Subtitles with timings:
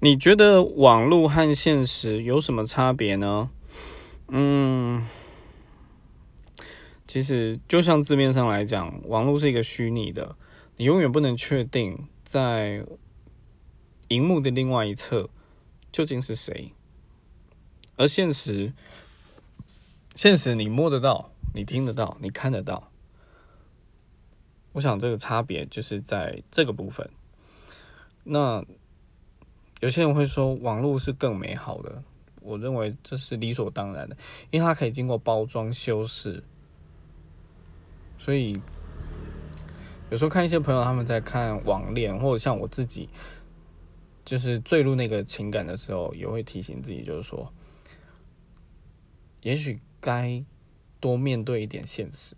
[0.00, 3.50] 你觉得网络和现实有什么差别呢？
[4.28, 5.04] 嗯，
[7.06, 10.36] 其实就像字面上来讲，网络是一个虚拟的，
[10.76, 12.84] 你永远不能确定在
[14.06, 15.28] 荧幕的另外一侧
[15.90, 16.72] 究竟是谁。
[17.96, 18.72] 而现实，
[20.14, 22.92] 现实你摸得到，你听得到，你看得到。
[24.74, 27.10] 我想这个差别就是在这个部分。
[28.22, 28.64] 那
[29.80, 32.02] 有些人会说网络是更美好的，
[32.42, 34.16] 我认为这是理所当然的，
[34.50, 36.42] 因为它可以经过包装修饰。
[38.18, 38.60] 所以
[40.10, 43.08] 有时候看一些朋友他们在看网恋，或者像我自己，
[44.24, 47.52] 就是坠入那个情感的时候，也会提醒自己，就是说。
[49.42, 50.44] 也许该
[50.98, 52.34] 多面对一点现实。